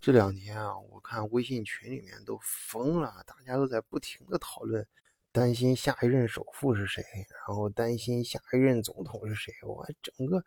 [0.00, 4.86] 这两天啊，我看微信群里面都疯了，大家都在不停的讨论，
[5.30, 7.04] 担心下一任首富是谁，
[7.46, 9.52] 然后担心下一任总统是谁。
[9.62, 10.42] 我整个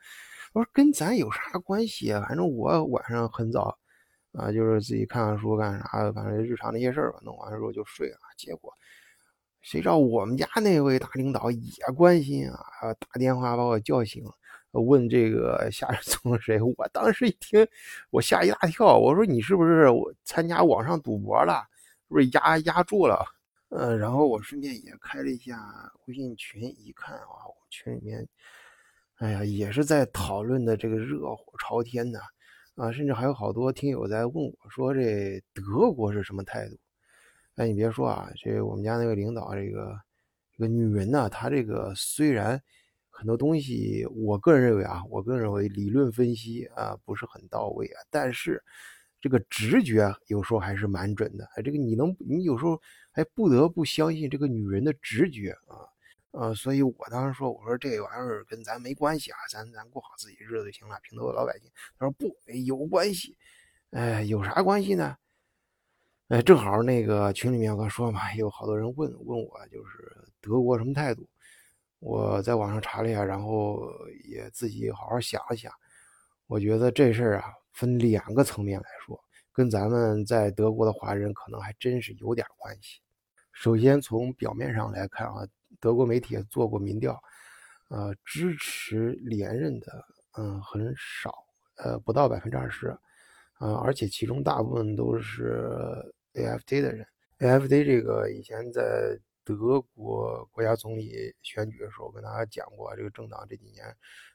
[0.53, 2.25] 我说跟咱有啥关系啊？
[2.27, 3.77] 反正我晚上很早
[4.31, 8.17] 啊，就是自己看看书干啥，反正日常那些事儿吧，弄完之后就睡了。
[8.35, 8.73] 结果
[9.61, 14.31] 谁知道我们家那位大领导也关心啊，打电话把我叫醒了。
[14.81, 16.59] 问这个下任总统谁？
[16.59, 17.67] 我当时一听，
[18.09, 18.97] 我吓一大跳。
[18.97, 21.63] 我说：“你是不是我参加网上赌博了？
[22.07, 23.23] 是不是压压住了？”
[23.69, 25.59] 呃，然后我顺便也开了一下
[26.07, 28.27] 微信群，一看啊，群里面，
[29.17, 32.19] 哎呀，也是在讨论的这个热火朝天的
[32.75, 36.75] 啊，甚至还有好多听友在问我说：“这德国是什么态度？”
[37.57, 39.95] 哎，你别说啊，这我们家那个领导，这个
[40.51, 42.59] 这个女人呢，她这个虽然。
[43.23, 48.61] 很多东西，我个人认为啊，我个人认为理论分析啊不是很到位啊，但是
[49.21, 51.47] 这个直觉有时候还是蛮准的。
[51.63, 52.77] 这个你能，你有时候
[53.13, 55.87] 还不得不相信这个女人的直觉啊，
[56.31, 61.71] 呃，所以我当时说，我说这玩意儿跟咱没关系啊，咱咱过好自己日子就行了，平头老百姓。
[61.97, 63.37] 他说不，有关系，
[63.91, 65.15] 哎，有啥关系呢？
[66.27, 71.25] 哎，正好那个群里面我刚说嘛，有好多人问问我，就是德国什么态度。
[72.05, 73.89] 我在网上查了一下，然后
[74.25, 75.71] 也自己好好想了想，
[76.47, 79.17] 我觉得这事儿啊，分两个层面来说，
[79.53, 82.99] 跟咱们在德国的华人可能还真是有点关系。
[83.53, 85.47] 首先从表面上来看啊，
[85.79, 87.17] 德国媒体也做过民调，
[87.87, 90.05] 呃，支持连任的，
[90.37, 91.33] 嗯，很少，
[91.77, 92.89] 呃，不到百分之二十，
[93.53, 95.65] 啊，而且其中大部分都是
[96.33, 97.07] AFD 的人
[97.39, 99.17] ，AFD 这个以前在。
[99.43, 103.85] 德国国家总理选举的时候，跟大家讲过，这个政党这几年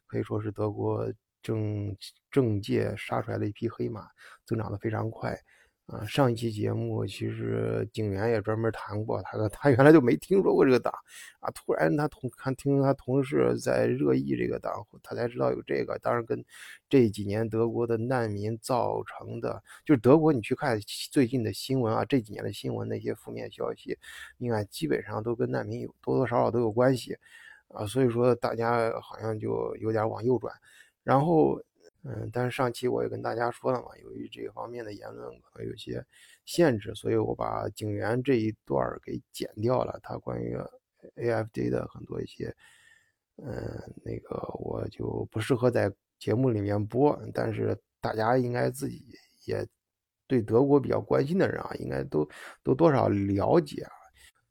[0.07, 1.97] 可以说是德国政
[2.31, 4.09] 政界杀出来的一匹黑马，
[4.45, 5.39] 增长的非常快。
[5.89, 10.93] 啊，上一期节目其实景元也专门谈过，他说他原来就没听说过这个党，
[11.41, 15.99] 啊，突然他同看听他同事在热议这个党，他才知道有这个。
[16.01, 16.45] 当然跟
[16.91, 20.79] 这几年德国的难民造成的，就是德国你去看
[21.11, 23.97] 最近的新闻啊，这几年的新闻那些负面消息，
[24.37, 27.17] 你看基本上都跟难民有多多少少都有关系，
[27.69, 30.55] 啊，所以说大家好像就有点往右转，
[31.03, 31.59] 然后。
[32.05, 36.03] 嗯，但是上期我也跟大家说了嘛，由于这方面的言论可能有些
[36.45, 39.99] 限制，所以我把警员这一段给剪掉了。
[40.01, 40.57] 他关于
[41.17, 42.55] AFD 的很多一些，
[43.37, 43.53] 嗯，
[44.05, 47.19] 那个我就不适合在节目里面播。
[47.35, 49.05] 但是大家应该自己
[49.45, 49.67] 也
[50.29, 52.27] 对德国比较关心的人啊，应该都
[52.63, 53.93] 都多少了解啊。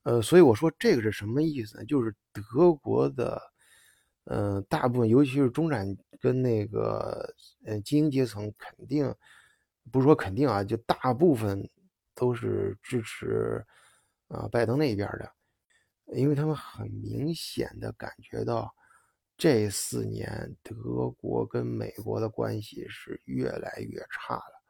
[0.03, 1.85] 呃，所以我说这个是什么意思呢？
[1.85, 3.41] 就是德国的。
[4.29, 5.87] 嗯，大部分尤其是中产
[6.19, 7.33] 跟那个
[7.63, 9.15] 呃精英阶层，肯定
[9.89, 11.69] 不是说肯定啊，就大部分
[12.13, 13.65] 都是支持
[14.27, 15.31] 啊拜登那边的，
[16.07, 18.69] 因为他们很明显的感觉到
[19.37, 24.61] 这四年德国跟美国的关系是越来越差了，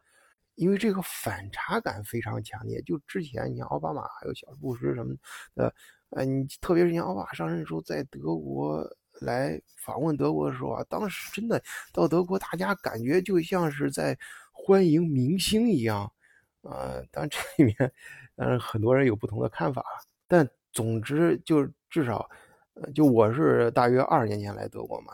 [0.53, 2.79] 因为这个反差感非常强烈。
[2.84, 5.16] 就之前你像奥巴马还有小布什什么
[5.56, 5.73] 的，
[6.12, 8.88] 呃，你特别是像奥巴马上任时候在德国。
[9.22, 11.61] 来访问德国的时候啊，当时真的
[11.91, 14.17] 到德国，大家感觉就像是在
[14.51, 16.11] 欢迎明星一样，
[16.61, 17.91] 啊，当然这里面，
[18.35, 19.83] 当然很多人有不同的看法，
[20.28, 22.29] 但总之就至少，
[22.73, 25.13] 呃，就我是大约二十年前来德国嘛，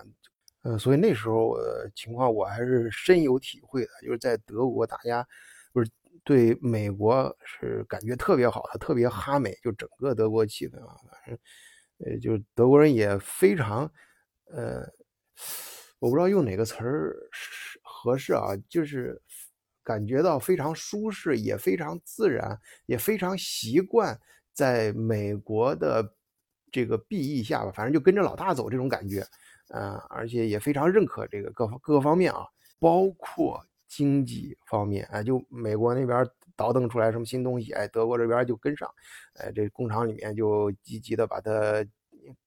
[0.64, 1.56] 呃，所以那时候
[1.96, 5.26] 情况我还是深有体会的，就是在德国，大家
[5.72, 5.90] 不是
[6.24, 11.38] 对美国是感觉特别好的，特别哈美，就整个德国气氛啊，反正。
[12.06, 13.90] 呃，就德国人也非常，
[14.52, 14.82] 呃，
[16.00, 17.16] 我不知道用哪个词儿
[17.82, 19.22] 合适啊，就是
[19.84, 24.20] 感觉到非常舒适，也非常自然，也非常习惯
[24.54, 26.16] 在美国的
[26.72, 29.26] 这个庇翼下吧，反正就跟着老大走这种感觉，
[29.70, 32.46] 呃，而且也非常认可这个各方各个方面啊，
[32.80, 36.26] 包括经济方面啊，就美国那边。
[36.56, 38.90] 倒腾出来什么新东西，哎，德国这边就跟上，
[39.36, 41.86] 哎，这工厂里面就积极的把它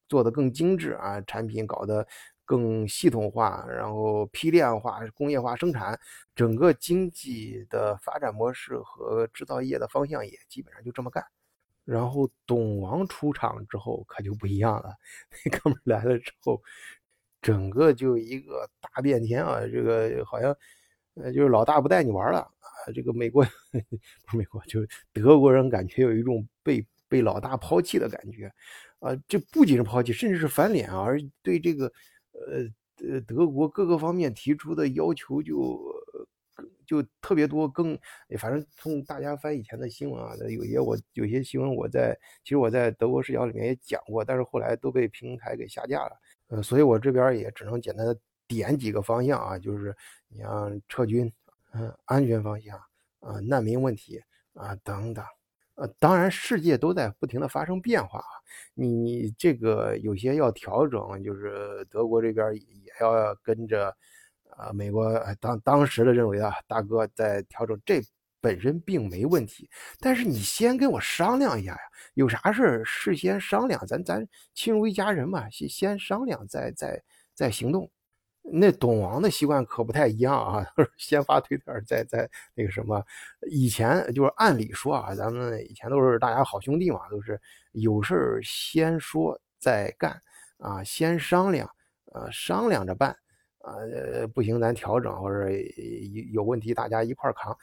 [0.08, 2.06] 做得更精致啊，产品搞得
[2.44, 5.98] 更系统化，然后批量化、工业化生产，
[6.34, 11.24] 整个经济的发展模式和制造业的方向也基本上就这么干。
[11.84, 14.94] 然后董王出场之后可就不一样了，
[15.44, 16.62] 那哥们来了之后，
[17.42, 20.56] 整个就一个大变天啊，这个好像
[21.14, 22.48] 呃就是老大不带你玩了。
[22.92, 23.44] 这个美国
[24.24, 28.52] 不是美国，就是德国人，感觉有一种被被老大抛弃的感觉，
[28.98, 31.86] 啊，这不仅是抛弃，甚至是翻脸啊，而对这个
[32.32, 35.80] 呃呃德国各个方面提出的要求就
[36.86, 37.98] 就特别多，更
[38.38, 46.12] 反正从大家翻以前的新闻啊，有些我有些新闻我在其实我在德国视角里面也讲过，但是后来都被平台给下架了。
[46.48, 48.16] 呃，所以我这边也只能简单的
[48.46, 49.94] 点几个方向啊，就是
[50.28, 51.32] 你像撤军，
[51.76, 52.78] 嗯，安全方向，
[53.20, 54.20] 啊，难民问题
[54.54, 55.24] 啊等等。
[55.74, 58.24] 呃，当然世界都在不停的发生变化啊，
[58.74, 63.94] 你这个有些要调整，就是德国这边也要跟着。
[64.56, 68.00] 啊，美国当当时的认为啊，大哥在调整，这
[68.40, 69.68] 本身并没问题。
[70.00, 71.78] 但是你先跟我商量一下呀，
[72.14, 77.02] 有啥事事先商量，咱咱亲如一家人嘛，先先商量再再
[77.34, 77.90] 再行动。
[78.52, 80.66] 那董王的习惯可不太一样啊，
[80.96, 83.04] 先发推特，再再那个什么。
[83.50, 87.40] 以前就是按理说啊，咱们以前都是大家好兄弟嘛，都是
[87.72, 90.20] 有事先说再干
[90.58, 91.68] 啊，先商量，
[92.12, 93.16] 呃，商量着办。
[93.58, 97.56] 啊，呃，不行，咱调整，或者有有问题，大家一块扛。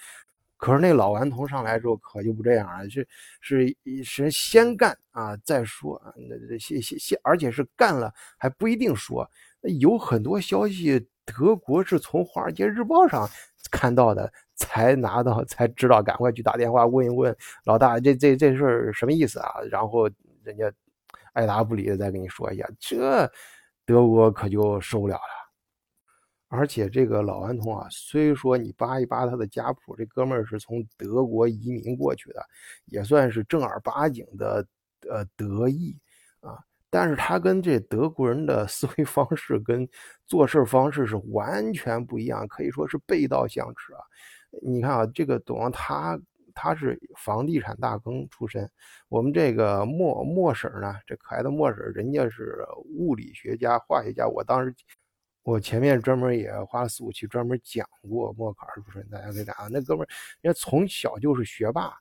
[0.57, 3.07] 可是那老顽童上来之后，可就不这样啊，是
[3.39, 9.25] 是是先干啊，再说啊，那先先先，而且是干了还不一定说。
[9.63, 13.27] 有很多消息，德国是从《华尔街日报》上
[13.71, 19.61] 看到的，才拿到，才知道，赶快去打电话问一问老大，这这这事儿什么意思啊？
[19.71, 20.09] 然后
[20.43, 20.71] 人家
[21.33, 23.31] 爱答不理的再跟你说一下，这
[23.85, 25.21] 德国可就受不了了。
[26.49, 32.45] 而且这个老顽童啊，虽说你扒一扒他的家谱，这哥们儿是从德国移民过去的，
[32.85, 34.63] 也算是正儿八经的
[35.09, 35.97] 呃德裔
[36.41, 36.59] 啊，
[36.93, 39.89] 但是他跟这德国人的思维方式跟
[40.27, 43.99] 做事方式是完全不一样，可以说是背道相驰啊。
[44.61, 46.19] 你看啊，这个董王他
[46.53, 48.69] 他是房地产大亨出身，
[49.09, 52.63] 我们这个莫莫婶呢，这可爱的莫婶，人家是
[52.99, 54.71] 物理学家、化学家，我当时。
[55.45, 60.07] 我前面专门也花了四五期专门讲过莫考尔出身，大家可以看啊，那哥们儿
[60.39, 61.93] 人家从小就是学霸，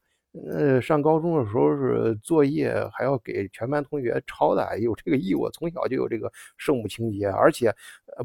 [0.51, 7.75] 呃，上高中的时候是作业还要给全班同学抄的，有这个义务，从小就有这个圣母情节，而且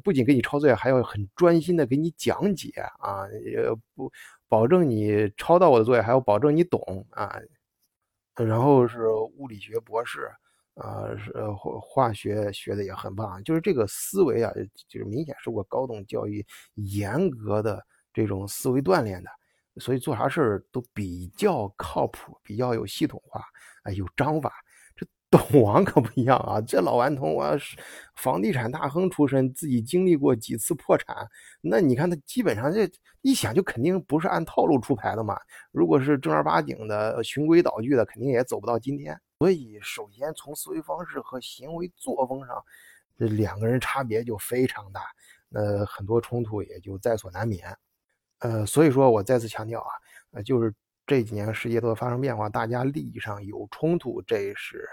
[0.04, 3.62] 不仅给你抄作业，还要很专心的给你讲解啊，也
[3.96, 4.12] 不
[4.48, 7.40] 保证你抄到我的作业，还要保证你懂啊，
[8.36, 9.08] 然后是
[9.38, 10.30] 物理学博士。
[10.80, 14.54] 啊，是化化学学的也很棒，就是这个思维啊，
[14.88, 16.46] 就是明显受过高等教育
[16.76, 17.84] 严格的
[18.14, 19.30] 这种思维锻炼的，
[19.80, 23.44] 所以做啥事都比较靠谱，比较有系统化，
[23.84, 24.54] 哎，有章法。
[24.96, 27.52] 这 董王可不一样啊，这老顽童啊，
[28.16, 31.16] 房地产大亨出身，自己经历过几次破产，
[31.62, 32.90] 那你看他基本上这
[33.22, 35.38] 一想就肯定不是按套路出牌的嘛。
[35.72, 39.20] 如果是正儿八经的循规蹈矩的，肯定也走不到今天。
[39.40, 42.64] 所以，首先从思维方式和行为作风上，
[43.18, 45.02] 这两个人差别就非常大，
[45.50, 47.78] 那很多冲突也就在所难免。
[48.40, 49.92] 呃，所以说我再次强调啊，
[50.32, 50.74] 呃，就是
[51.06, 54.88] 这几年世界都在发生变化，大家利益上有冲突，这是。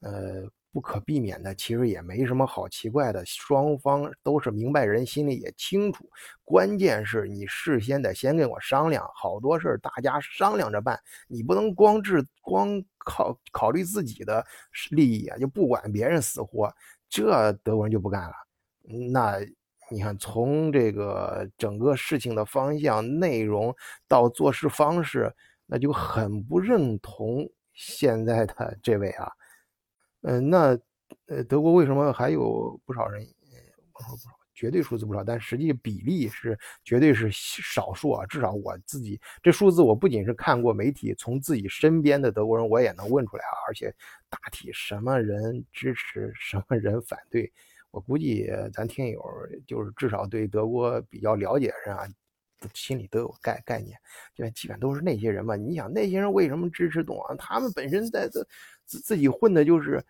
[0.00, 6.06] 呃，不可避免的，其实也没什么好奇怪的，双方都是明白人，心里也清楚。
[6.44, 14.44] 关键是你事先得先跟我商量，好多事儿大家商量着办，你不能光治光考考虑自己的
[14.90, 16.70] 利益啊，就不管别人死活，
[17.08, 18.34] 这德国人就不干了。
[19.10, 19.38] 那
[19.90, 23.74] 你看，从这个整个事情的方向、内容
[24.08, 25.32] 到做事方式，
[25.66, 29.30] 那就很不认同现在的 这位啊。
[30.22, 30.78] 嗯，那
[31.26, 33.22] 呃，德国为什么还有不少人？
[33.92, 38.26] 我说不少，绝对数字不少，但实际比例是绝对是少数啊。
[38.26, 43.54] 至少我自己这数字，我不仅是看过媒体，从自己身边的德国人我也能问出来啊。
[43.68, 43.94] 而且
[44.30, 47.52] 大体什么人支持，什么人反对，
[47.94, 49.22] 我估计咱听友
[49.66, 52.04] 就是至少对德国比较了解的人啊，
[52.72, 53.96] 心里都有概概念，
[54.34, 55.54] 就基本都是那些人嘛。
[55.54, 57.36] 你想那些人为什么支持董王？
[57.36, 58.44] 他们本身在这
[58.84, 60.04] 自自己混的就是。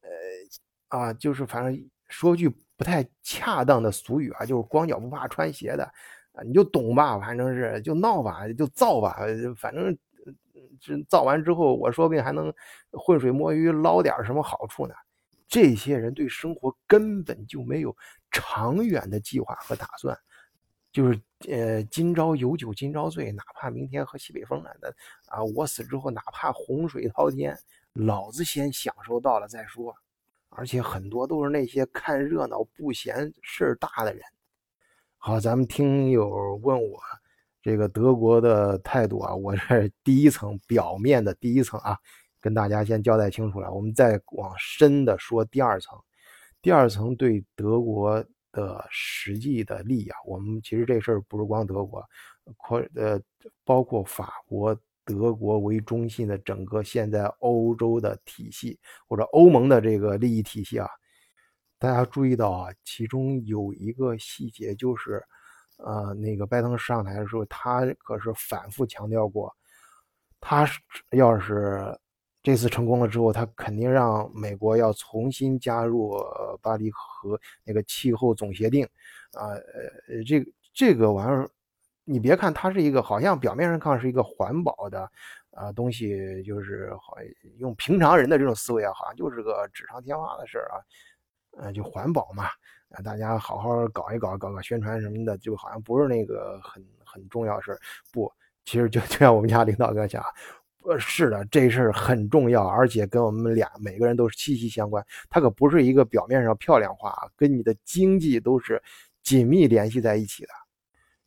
[0.00, 5.84] 呃啊，就是反正说句不太恰当的俗语啊，就是光脚不怕穿鞋的
[6.32, 9.18] 啊，你就懂吧，反正是就闹吧，就造吧，
[9.54, 9.94] 反正
[10.80, 12.50] 这造完之后，我说不定还能
[12.90, 14.94] 浑水摸鱼捞点什么好处呢。
[15.48, 17.96] 这些人对生活根本就没有
[18.30, 20.16] 长远的计划和打算，
[20.92, 24.68] 就是呃今朝有酒今朝醉，哪怕明天喝西北风呢？
[24.80, 24.88] 那
[25.34, 27.58] 啊，我死之后哪怕洪水滔天，
[27.94, 29.94] 老子先享受到了再说。
[30.50, 34.22] 而且很多都是那些看热闹不嫌事儿大的人。
[35.18, 36.98] 好，咱们听友问我
[37.62, 41.98] 这个德国的态度啊，我这第一层表面的第一层啊，
[42.40, 43.72] 跟大家先交代清楚了。
[43.72, 45.98] 我们再往深的说第二层，
[46.62, 52.04] 第二层对德国的实际的利益啊，我们其实这事儿不是光德国，
[52.56, 53.20] 扩呃，
[53.64, 60.88] 包括法国、德国为中心的整个现在欧洲的体系或者欧盟的这个利益体系啊，
[61.78, 65.22] 大家注意到啊，其中有一个细节就是，
[65.76, 69.54] 呃，那个拜登上台的时候，他可是反复强调过，
[70.40, 70.66] 他
[71.12, 71.96] 要是
[72.48, 76.16] 这次成功了之后，他肯定让美国要重新加入
[76.62, 78.86] 巴黎和那个气候总协定，
[79.34, 79.52] 啊，
[80.08, 81.46] 呃，这这个玩意儿。
[82.10, 85.06] 你别看它是一个好像表面上看是一个环保的
[85.50, 87.18] 啊东西，就是好
[87.58, 90.80] 用平常人的这种思维啊，好像就是个纸上天花的事儿啊，
[91.58, 92.44] 嗯，就环保嘛，
[92.88, 97.78] 啊，大家好好搞一搞，搞搞宣传什么的，就好像不是那个很很重要事儿。
[98.10, 98.32] 不，
[98.64, 100.24] 其实就就像我们家领导哥讲，
[100.88, 105.04] 呃，是的，这事儿很重要，而且跟我们俩每个人都是息息相关。
[105.28, 108.82] 它可不是一个表面上漂亮话，跟你的经济都是
[109.22, 110.48] 紧密联系在一起的。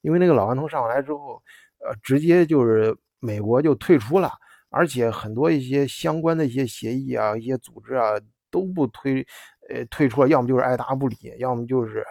[0.02, 1.40] 因为那个老顽童上来之后，
[1.78, 4.32] 呃，直接就是美国就退出了，
[4.72, 8.14] 而且很多一些相关的一些协议啊、一些组织啊
[8.50, 9.24] 都不推，
[9.70, 12.04] 呃，退出了，要么就是爱答不理，要么就是，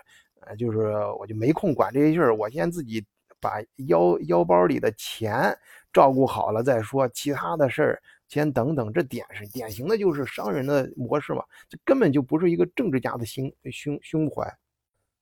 [0.43, 0.79] 呃，就是
[1.19, 3.05] 我就没空管这些事儿，我先自己
[3.41, 5.53] 把腰腰包里的钱
[5.93, 8.93] 照顾好了再说，其他的事儿先等等。
[8.93, 14.45] 这典是典型的就是商人的模式嘛，这根本就不是一个政治家的心胸胸怀。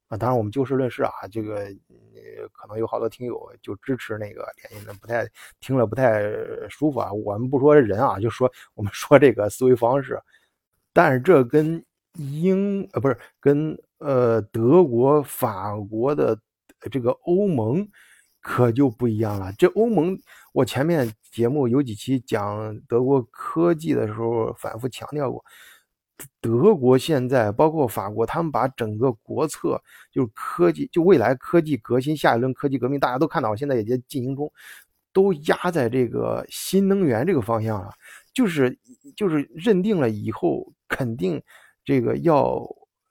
[0.09, 5.29] 啊，当然我们就事论事啊，这个呃，可能有好多听友就支持那个联姻的，不太
[5.61, 6.23] 听了不太
[6.71, 7.13] 舒服啊。
[7.13, 10.19] 我们不说人啊，就说我们说这个思维方式，
[10.95, 11.85] 但是这跟
[12.15, 16.39] 英呃不是跟呃德国、法国的
[16.91, 17.87] 这个欧盟
[18.49, 19.53] 可就不一样了。
[19.59, 20.19] 这欧盟，
[20.55, 25.45] 我前面节目有几期讲德国科技的时候，反复强调过。
[26.41, 29.79] 德国现在包括法国，他们把整个国策
[30.11, 34.51] 就是科技，就未来科技革新，下一轮科技革命，大家都看到，现在也在进行中，
[35.13, 37.93] 都压在这个新能源这个方向了，
[38.33, 38.79] 就是
[39.15, 41.41] 就是认定了以后肯定
[41.85, 42.67] 这个要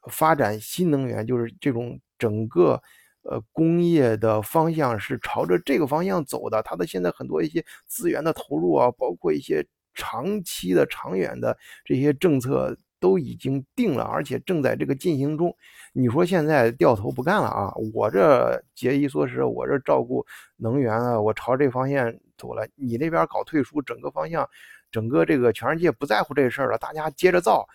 [0.10, 2.82] 发展新能源，就是这种整个
[3.30, 6.62] 呃工业的方向是朝着这个方向走的。
[6.64, 12.76] 它的现在很多一些资源的投入啊，包括一些长期的、长远的这些政策。
[13.00, 15.56] 都已经定了，而且正在这个进行中。
[15.94, 17.72] 你说现在掉头不干了啊？
[17.94, 22.68] 我这节衣缩食，我这照顾能源啊，我朝这方向走了。
[22.74, 24.50] 你那边搞退出，整个方向，
[24.92, 27.68] 整个这个全世界不在乎这事儿了，大家接着造。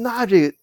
[0.00, 0.54] 那这呃，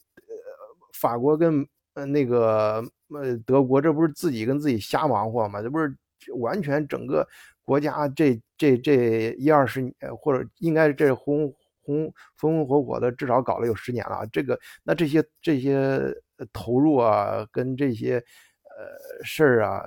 [0.94, 2.82] 法国跟呃那个
[3.14, 5.62] 呃德国，这不是自己跟自己瞎忙活吗？
[5.62, 5.96] 这不是
[6.36, 7.28] 完全整个
[7.64, 11.54] 国家这这这一二十年，或者应该这红。
[11.84, 14.24] 红风风火火的，至少搞了有十年了。
[14.32, 16.00] 这个，那这些这些
[16.54, 19.84] 投入啊，跟这些呃事儿啊，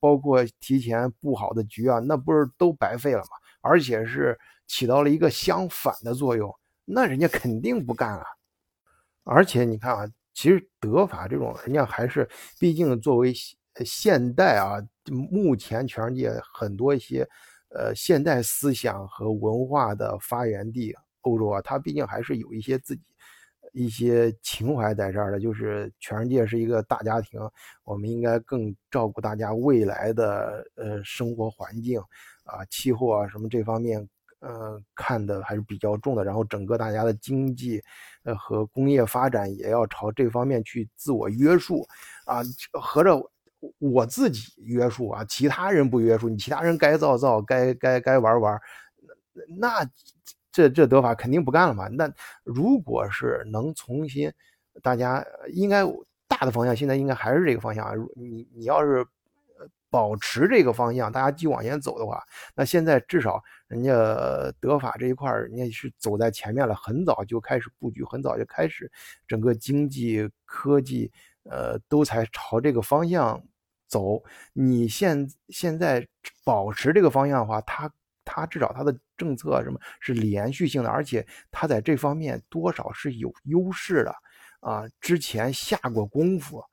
[0.00, 3.28] 包括提前布好的局啊，那不是都白费了吗？
[3.60, 6.50] 而且是起到了一个相反的作用，
[6.86, 8.24] 那人家肯定不干啊。
[9.24, 13.32] 而且你看啊，其实德法这种，人家还是毕竟作为
[13.84, 14.76] 现代啊，
[15.30, 17.28] 目前全世界很多一些。
[17.74, 23.02] 呃，现代思想和文化的发源地欧洲啊，它毕竟还是有一些自己
[23.72, 25.40] 一些情怀在这儿的。
[25.40, 27.40] 就是全世界是一个大家庭，
[27.84, 31.98] 我们应该更照顾大家未来的呃生活环境
[32.44, 34.06] 啊、气候啊什么这方面，
[34.42, 36.22] 呃看的还是比较重的。
[36.22, 37.82] 然后整个大家的经济
[38.24, 41.86] 呃和工业发展也要朝这方面去自我约束
[42.26, 43.18] 啊，合着。
[43.78, 48.60] 我自己约束啊，其他人不约束你，其他人该造造，该该该玩玩，
[49.56, 49.88] 那
[50.50, 51.86] 这这德法肯定不干了嘛。
[51.86, 54.32] 那如果是能重新，
[54.82, 55.84] 大家应该
[56.26, 57.92] 大的方向现在应该还是这个方向啊。
[58.16, 59.06] 你你要是
[59.88, 62.20] 保持这个方向，大家继续往前走的话，
[62.56, 63.40] 那现在至少
[63.72, 63.92] 人家
[64.60, 68.90] 德法这一块人家是走在前面了，很早就开始布局，很早就开始
[69.26, 71.10] 整个经济科技
[71.44, 73.42] 呃都才朝这个方向。
[73.88, 74.22] 走，
[74.54, 76.06] 你现现在
[76.44, 77.92] 保持这个方向的话，它
[78.24, 84.14] 它至少它的政策什么是连续性的，而且它在这方面多少是有优势的
[84.60, 84.84] 啊。
[84.98, 86.64] 之前下过功夫，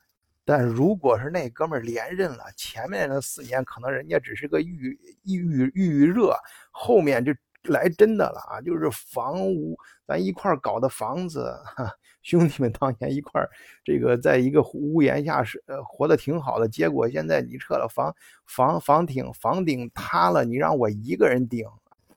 [0.50, 6.36] 但如果是那哥们连任了，前面那四年可能人家只是个预预预预热，
[6.72, 7.32] 后面就
[7.66, 9.78] 来真的了啊，就是房屋
[10.08, 11.56] 咱一块搞的房子。
[11.64, 11.88] 哈。
[12.22, 13.42] 兄弟们当年一块，
[13.84, 18.14] 这个在一个屋檐下是呃活得挺好的，结果现在你撤了房
[18.46, 21.64] 房房顶房顶塌了，你让我一个人顶；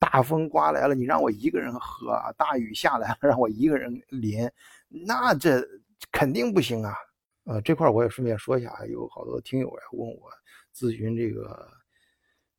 [0.01, 4.51] 大风刮来了，你让我一个人喝；大雨下来了，让我一个人淋，
[4.89, 5.65] 那这
[6.11, 6.97] 肯定不行啊！
[7.44, 10.30] 呃，这块我也顺便说一下，有好多听友呀问我
[10.75, 11.68] 咨询这个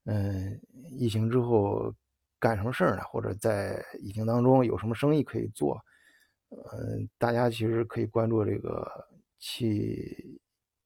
[0.05, 0.59] 嗯，
[0.91, 1.93] 疫情之后
[2.39, 3.03] 干什么事儿呢？
[3.05, 5.81] 或者在疫情当中有什么生意可以做？
[6.49, 8.85] 嗯，大家其实可以关注这个
[9.39, 10.39] 气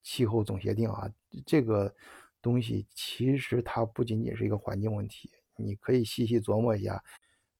[0.03, 1.11] 气候总协定啊，
[1.45, 1.93] 这个
[2.41, 7.03] 东西其实它不仅仅是一个环境问题，你可以细细琢磨一下。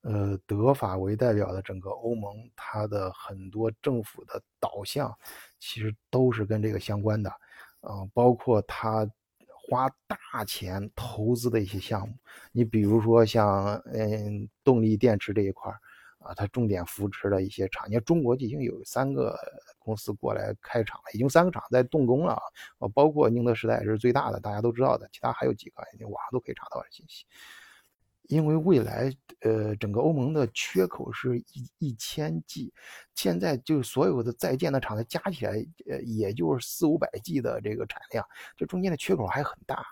[0.08, 5.14] 呃，德法为代表的整个欧盟，它的很多政府的导向
[5.60, 7.30] 其实都是跟这个相关的，
[7.82, 9.06] 啊，包括它
[9.46, 12.16] 花大钱投资的一些项目。
[12.54, 15.70] 你比如说像嗯动力电池这一块
[16.20, 19.38] 啊，它重点扶持的一些厂，你看中国已经有三个
[19.78, 22.34] 公司过来开厂了，已经三个厂在动工了
[22.80, 27.26] 啊，包括宁德时代是最大的，大家都知道的，其他还有几个，你网上都可以查到的信息。
[28.28, 32.74] 因为未来，呃，整个欧盟的缺口是一一千 G，
[33.16, 35.54] 现在就所有的在建的厂，它加起来，
[35.90, 39.86] 呃，也就是四五百 G 的这个产量，这中间的缺口还很大。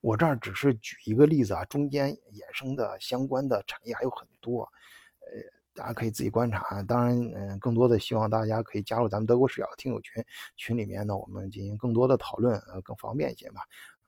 [0.00, 4.62] 我这儿只是举一个例子啊，中间衍生的相关的产业还有很多，
[5.20, 5.40] 呃，
[5.74, 6.82] 大家可以自己观察。
[6.82, 10.24] 当然，嗯，更多的希望大家可以加入咱们德国视角的听友群，
[10.56, 13.60] 群里面呢，我们进行更多的讨论，呃，更方便一些吧。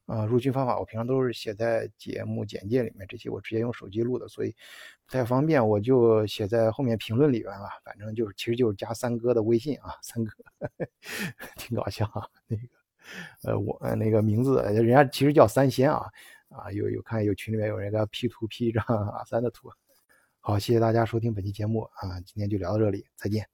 [0.06, 4.54] 啊，入群方法我平常都是写在节目简介里面，这些我直接用手机录的，所以
[5.06, 7.68] 不太方便，我就写在后面评论里边了。
[7.82, 10.32] 反正就是，其实就是加三哥的微信啊，三哥
[11.56, 12.28] 挺搞笑啊。
[12.46, 12.62] 那个，
[13.44, 16.06] 呃，我那个名字，人家其实叫三仙啊
[16.50, 19.70] 啊，有有看有群里面有人给 P 图 P 一张阿三的图。
[20.40, 23.48] 好，谢谢大家收听本期节目啊，今天就聊到这里，再见。